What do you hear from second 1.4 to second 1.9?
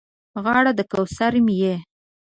مې یې